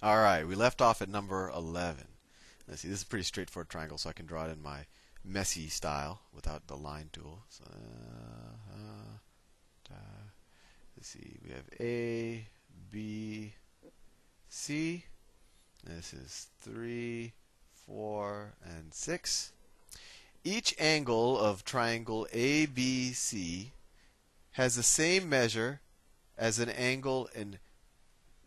[0.00, 2.04] All right, we left off at number 11.
[2.68, 4.86] Let's see, this is a pretty straightforward triangle, so I can draw it in my
[5.24, 7.40] messy style without the line tool.
[7.48, 9.16] So, uh,
[9.92, 10.22] uh,
[10.96, 12.46] let's see, we have A,
[12.92, 13.54] B,
[14.48, 15.04] C.
[15.82, 17.32] This is 3,
[17.88, 19.52] 4, and 6.
[20.44, 23.70] Each angle of triangle ABC
[24.52, 25.80] has the same measure
[26.36, 27.58] as an angle in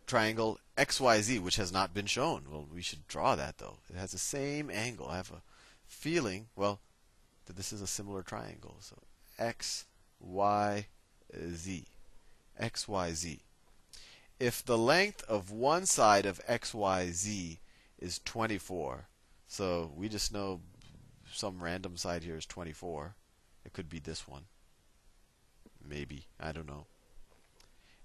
[0.06, 0.58] triangle
[0.88, 2.44] XYZ, which has not been shown.
[2.50, 3.78] Well, we should draw that though.
[3.88, 5.08] It has the same angle.
[5.08, 5.42] I have a
[5.86, 6.80] feeling, well,
[7.46, 8.76] that this is a similar triangle.
[8.80, 8.96] So
[9.38, 9.84] X,
[10.20, 10.86] Y,
[11.54, 11.84] Z.
[12.58, 13.40] X, Y, Z.
[14.40, 17.58] If the length of one side of XYZ
[18.00, 19.06] is 24,
[19.46, 20.60] so we just know
[21.32, 23.14] some random side here is 24.
[23.64, 24.42] It could be this one.
[25.86, 26.26] Maybe.
[26.40, 26.86] I don't know.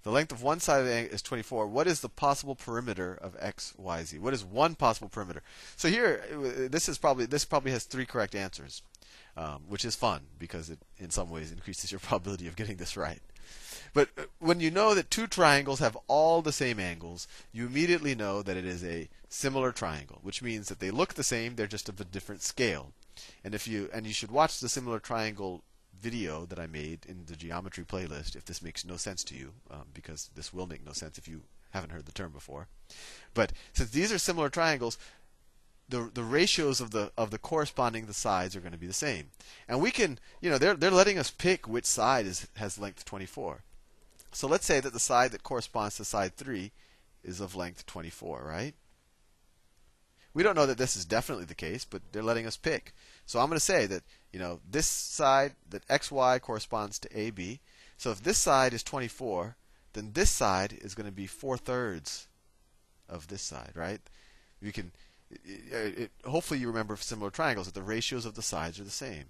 [0.04, 1.66] The length of one side of the angle is 24.
[1.66, 4.18] What is the possible perimeter of x, y, z?
[4.18, 5.42] What is one possible perimeter?
[5.76, 6.22] So here,
[6.70, 8.82] this is probably this probably has three correct answers,
[9.36, 12.96] um, which is fun because it in some ways increases your probability of getting this
[12.96, 13.20] right.
[13.92, 18.14] But uh, when you know that two triangles have all the same angles, you immediately
[18.14, 21.66] know that it is a similar triangle, which means that they look the same, they're
[21.66, 22.92] just of a different scale.
[23.42, 25.62] And if you and you should watch the similar triangle
[26.00, 29.52] video that I made in the geometry playlist if this makes no sense to you,
[29.70, 32.68] um, because this will make no sense if you haven't heard the term before.
[33.34, 34.98] But since these are similar triangles,
[35.88, 38.92] the the ratios of the of the corresponding the sides are going to be the
[38.92, 39.30] same.
[39.66, 43.04] And we can, you know, they're they're letting us pick which side is has length
[43.04, 43.62] 24.
[44.32, 46.70] So let's say that the side that corresponds to side 3
[47.24, 48.74] is of length 24, right?
[50.38, 52.94] We don't know that this is definitely the case, but they're letting us pick.
[53.26, 57.58] So I'm going to say that you know this side that xy corresponds to AB.
[57.96, 59.56] So if this side is 24,
[59.94, 62.28] then this side is going to be four thirds
[63.08, 63.98] of this side, right?
[64.60, 64.92] You can
[65.44, 68.90] it, it, hopefully you remember similar triangles that the ratios of the sides are the
[68.90, 69.24] same.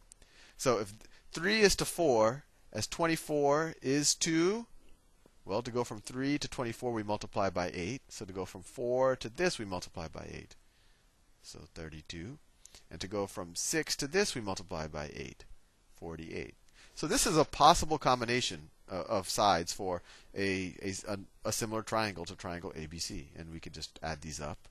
[0.58, 0.92] So if
[1.32, 4.66] 3 is to 4, as 24 is to
[5.47, 8.02] well, to go from 3 to 24, we multiply by 8.
[8.10, 10.54] So to go from 4 to this, we multiply by 8.
[11.48, 12.38] So 32.
[12.91, 15.47] And to go from 6 to this, we multiply by 8.
[15.97, 16.54] 48.
[16.94, 20.03] So this is a possible combination uh, of sides for
[20.36, 20.94] a, a,
[21.47, 23.28] a, similar triangle to triangle ABC.
[23.34, 24.69] And we could just add these up.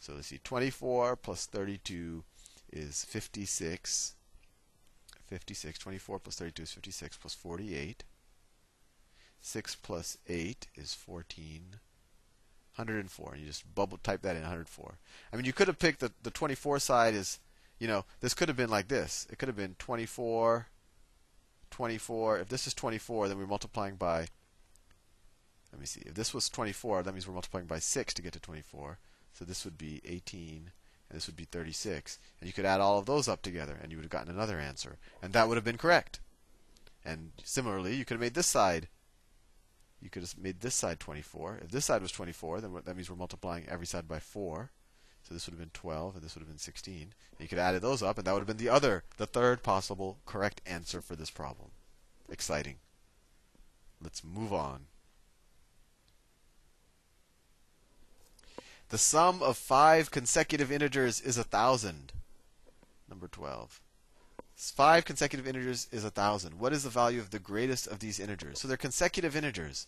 [0.00, 2.24] So let's see, 24 plus 32
[2.72, 4.14] is 56.
[5.26, 5.78] 56.
[5.78, 8.02] 24 plus 32 is 56 plus 48.
[9.42, 11.80] 6 plus 8 is 14.
[12.76, 13.32] 104.
[13.32, 14.98] And you just bubble type that in 104.
[15.32, 17.38] I mean, you could have picked the, the 24 side is
[17.78, 19.26] you know, this could have been like this.
[19.30, 20.68] It could have been 24,
[21.70, 22.38] 24.
[22.38, 24.26] If this is 24, then we're multiplying by,
[25.72, 26.02] let me see.
[26.06, 28.98] If this was 24, that means we're multiplying by 6 to get to 24.
[29.32, 30.70] So this would be 18,
[31.10, 32.18] and this would be 36.
[32.40, 34.60] And you could add all of those up together, and you would have gotten another
[34.60, 34.96] answer.
[35.20, 36.20] And that would have been correct.
[37.04, 38.88] And similarly, you could have made this side
[40.04, 41.60] you could have made this side 24.
[41.64, 44.70] If this side was 24, then that means we're multiplying every side by 4.
[45.22, 47.00] So this would have been 12, and this would have been 16.
[47.00, 49.62] And you could added those up, and that would have been the other, the third
[49.62, 51.70] possible correct answer for this problem.
[52.28, 52.76] Exciting.
[54.02, 54.86] Let's move on.
[58.90, 62.12] The sum of five consecutive integers is a thousand.
[63.08, 63.80] Number 12.
[64.56, 66.58] Five consecutive integers is a thousand.
[66.58, 68.60] What is the value of the greatest of these integers?
[68.60, 69.86] So they're consecutive integers.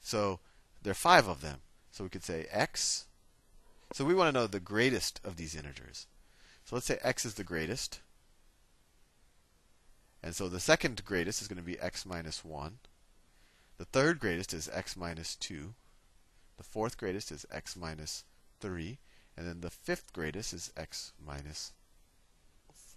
[0.00, 0.40] So
[0.82, 1.60] there are five of them.
[1.90, 3.06] So we could say x
[3.92, 6.06] so we want to know the greatest of these integers.
[6.64, 8.00] So let's say x is the greatest.
[10.22, 12.78] And so the second greatest is going to be x minus 1.
[13.78, 15.74] The third greatest is x minus 2.
[16.56, 18.24] The fourth greatest is x minus
[18.60, 18.98] 3.
[19.36, 21.72] And then the fifth greatest is x minus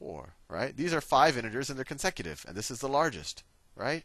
[0.04, 0.34] 4.
[0.50, 0.76] Right?
[0.76, 2.46] These are five integers and they're consecutive.
[2.48, 3.44] And this is the largest.
[3.76, 4.04] Right?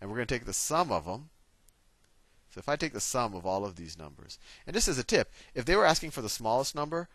[0.00, 1.30] And we're going to take the sum of them.
[2.52, 5.04] So if I take the sum of all of these numbers, and just as a
[5.04, 7.08] tip, if they were asking for the smallest number,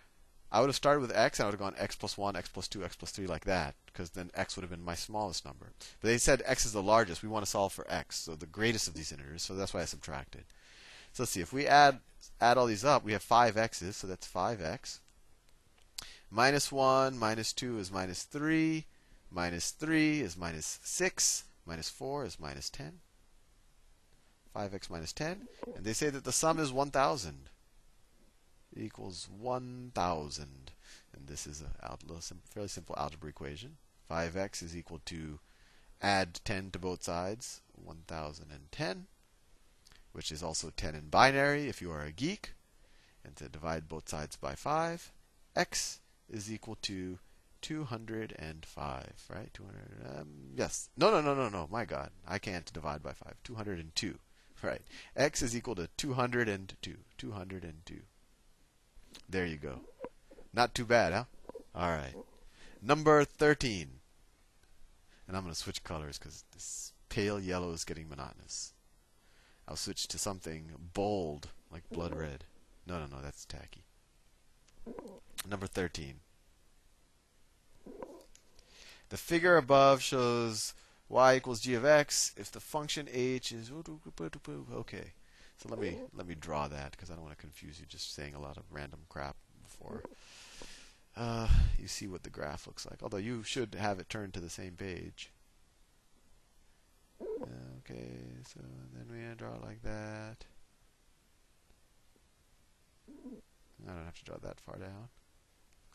[0.49, 2.47] I would have started with x and I would have gone x plus 1, x
[2.47, 5.43] plus 2, x plus 3 like that, because then x would have been my smallest
[5.43, 5.73] number.
[5.99, 7.21] But they said x is the largest.
[7.21, 9.81] We want to solve for x, so the greatest of these integers, so that's why
[9.81, 10.45] I subtracted.
[11.11, 11.99] So let's see, if we add
[12.39, 14.99] add all these up, we have 5 x's, so that's 5x.
[16.35, 18.83] Minus 1, minus 2 is minus 3,
[19.31, 22.99] minus 3 is minus 6, minus 4 is minus 10.
[24.53, 25.47] 5x minus 10.
[25.77, 27.49] And they say that the sum is 1,000.
[28.75, 30.71] Equals 1,000.
[31.15, 31.97] And this is a
[32.43, 33.77] fairly simple algebra equation.
[34.11, 35.39] 5x is equal to
[36.01, 39.05] add 10 to both sides, 1010,
[40.11, 42.51] which is also 10 in binary if you are a geek.
[43.23, 45.13] and to divide both sides by 5,
[45.55, 47.19] x is equal to
[47.61, 49.53] 205, right?
[49.53, 50.19] 200.
[50.19, 50.89] Um, yes.
[50.97, 51.67] No, no, no, no, no.
[51.71, 53.33] My God, I can't divide by 5.
[53.43, 54.15] 202.
[54.61, 54.81] Right.
[55.15, 56.95] X is equal to 202.
[57.17, 58.01] 202.
[59.29, 59.81] There you go.
[60.53, 61.23] Not too bad, huh?
[61.73, 62.15] All right.
[62.81, 63.89] Number 13.
[65.27, 68.73] And I'm going to switch colors because this pale yellow is getting monotonous.
[69.67, 72.45] I'll switch to something bold, like blood red.
[72.85, 73.83] No, no, no, that's tacky.
[75.47, 76.15] Number 13.
[79.09, 80.73] The figure above shows
[81.07, 85.13] y equals g of x if the function h is okay.
[85.57, 88.13] So let me let me draw that because I don't want to confuse you just
[88.13, 90.03] saying a lot of random crap before
[91.15, 91.47] uh,
[91.79, 93.01] you see what the graph looks like.
[93.01, 95.31] Although you should have it turned to the same page.
[97.21, 98.09] Okay,
[98.43, 98.59] so
[98.93, 100.45] then we draw it like that.
[103.87, 105.09] I don't have to draw that far down.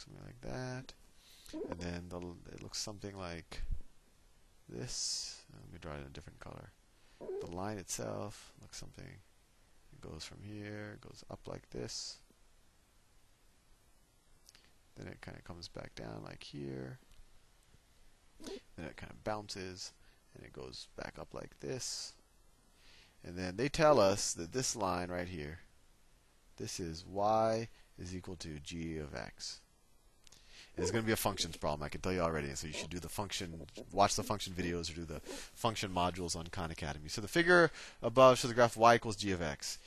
[0.00, 0.92] Something like that.
[1.70, 2.18] And then the,
[2.54, 3.62] it looks something like
[4.68, 5.42] this.
[5.52, 6.72] Let me draw it in a different color.
[7.40, 9.04] The line itself looks something.
[9.92, 12.18] It goes from here, goes up like this.
[14.96, 16.98] Then it kind of comes back down like here.
[18.46, 19.92] Then it kind of bounces
[20.34, 22.14] and it goes back up like this.
[23.22, 25.58] And then they tell us that this line right here,
[26.56, 27.68] this is y
[27.98, 29.60] is equal to g of x.
[30.80, 31.84] It's going to be a functions problem.
[31.84, 32.54] I can tell you already.
[32.54, 36.34] So you should do the function, watch the function videos, or do the function modules
[36.34, 37.08] on Khan Academy.
[37.08, 37.70] So the figure
[38.02, 39.78] above shows the graph y equals g of x.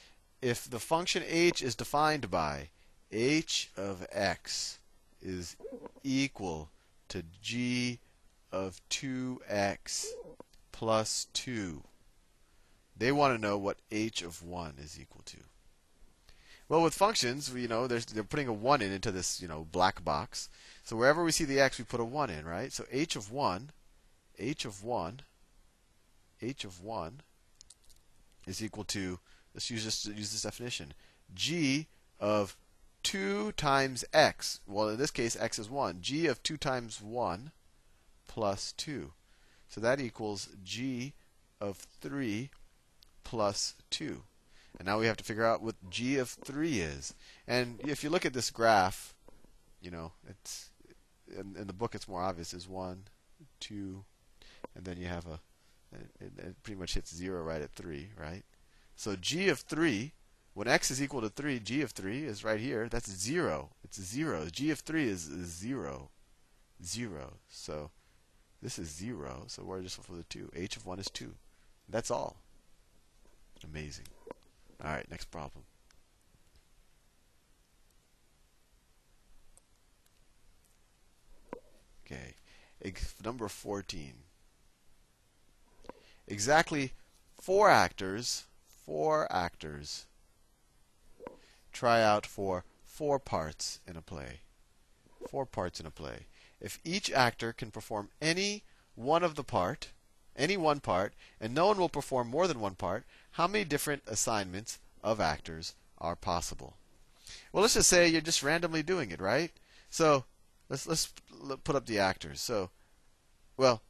[0.42, 2.70] If the function h is defined by
[3.12, 4.80] h of x
[5.22, 5.56] is
[6.04, 6.70] equal
[7.10, 8.00] to g
[8.52, 10.06] of 2x
[10.72, 11.82] plus 2,
[12.96, 15.38] they want to know what h of 1 is equal to.
[16.70, 20.04] Well, with functions, you know, they're putting a 1 in into this, you know, black
[20.04, 20.50] box.
[20.84, 22.72] So wherever we see the x, we put a 1 in, right?
[22.72, 23.72] So h of 1,
[24.38, 25.22] h of 1,
[26.42, 27.22] h of 1
[28.46, 29.20] is equal to,
[29.54, 30.94] let's use this, use this definition,
[31.34, 31.88] g
[32.20, 32.58] of
[33.04, 34.60] 2 times x.
[34.68, 36.02] Well, in this case, x is 1.
[36.02, 37.52] g of 2 times 1
[38.28, 39.12] plus 2.
[39.70, 41.14] So that equals g
[41.62, 42.50] of 3
[43.24, 44.24] plus 2.
[44.78, 47.14] And now we have to figure out what g of 3 is.
[47.48, 49.14] And if you look at this graph,
[49.82, 50.70] you know, it's
[51.38, 53.04] in, in the book it's more obvious is 1,
[53.60, 54.04] 2,
[54.76, 55.40] and then you have a
[56.20, 58.44] it, it pretty much hits 0 right at 3, right?
[58.96, 60.14] So g of 3
[60.54, 62.88] when x is equal to 3, g of 3 is right here.
[62.88, 63.70] That's 0.
[63.84, 64.48] It's 0.
[64.52, 66.10] g of 3 is, 0.
[66.84, 67.34] 0.
[67.48, 67.90] So
[68.62, 69.46] this is 0.
[69.48, 70.52] So we're just for the 2.
[70.56, 71.34] h of 1 is 2.
[71.90, 72.38] That's all.
[73.64, 74.06] Amazing.
[74.84, 75.64] All right, next problem.
[82.06, 82.36] Okay,
[83.24, 84.14] number 14.
[86.28, 86.94] Exactly
[87.40, 88.46] four actors,
[88.86, 90.06] four actors
[91.72, 94.40] try out for four parts in a play.
[95.30, 96.28] Four parts in a play.
[96.62, 98.64] If each actor can perform any
[98.96, 99.90] one of the part,
[100.36, 104.04] any one part, and no one will perform more than one part, how many different
[104.08, 106.76] assignments of actors are possible?
[107.52, 109.52] Well, let's just say you're just randomly doing it, right?
[109.90, 110.26] So
[110.74, 111.14] let's let's
[111.64, 112.42] put up the actors.
[112.42, 112.72] So,
[113.58, 113.82] well,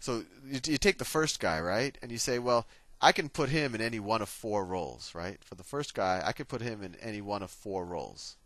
[0.00, 2.66] so you, you take the first guy, right, and you say, well,
[3.00, 5.38] I can put him in any one of four roles, right?
[5.44, 8.36] For the first guy, I could put him in any one of four roles,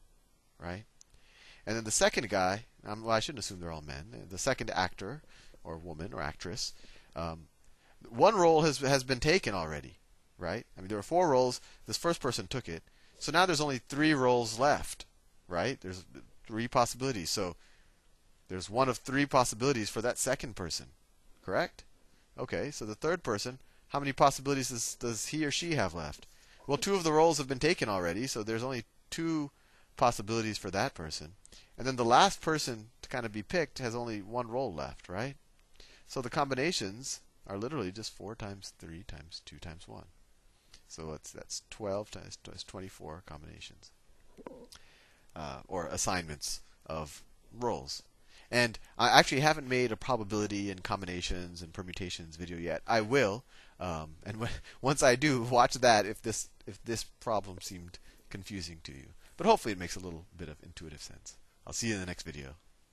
[0.59, 0.85] right?
[1.67, 4.26] And then the second guy, um, well, I shouldn't assume they're all men.
[4.29, 5.23] The second actor,
[5.64, 6.75] or woman, or actress,
[7.17, 7.47] um,
[8.11, 9.97] one role has has been taken already,
[10.37, 10.67] right?
[10.76, 11.61] I mean, there were four roles.
[11.87, 12.83] This first person took it,
[13.19, 15.07] so now there's only three roles left,
[15.49, 15.81] right?
[15.81, 16.05] There's
[16.53, 17.31] three possibilities.
[17.31, 17.57] So
[18.49, 20.89] there's one of three possibilities for that second person,
[21.43, 21.83] correct?
[22.39, 26.27] Okay, so the third person, how many possibilities does, does he or she have left?
[26.67, 29.51] Well, two of the roles have been taken already, so there's only two
[29.97, 31.33] possibilities for that person.
[31.79, 35.09] And then the last person to kind of be picked has only one role left,
[35.09, 35.37] right?
[36.07, 40.05] So the combinations are literally just 4 times 3 times 2 times 1.
[40.87, 43.91] So that's, that's 12 times 24 combinations.
[45.35, 47.23] Uh, or assignments of
[47.59, 48.03] roles.
[48.51, 52.83] And I actually haven't made a probability and combinations and permutations video yet.
[52.87, 53.45] I will,
[53.81, 54.47] um, and
[54.83, 57.99] once I do, watch that if this if this problem seemed
[58.29, 59.15] confusing to you.
[59.37, 61.39] But hopefully, it makes a little bit of intuitive sense.
[61.67, 62.57] I'll see you in the next video.